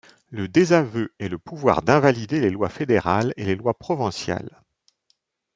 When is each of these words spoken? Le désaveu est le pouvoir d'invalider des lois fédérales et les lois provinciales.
Le 0.31 0.47
désaveu 0.47 1.13
est 1.19 1.29
le 1.29 1.37
pouvoir 1.37 1.83
d'invalider 1.83 2.41
des 2.41 2.49
lois 2.49 2.69
fédérales 2.69 3.35
et 3.37 3.45
les 3.45 3.53
lois 3.55 3.75
provinciales. 3.77 4.63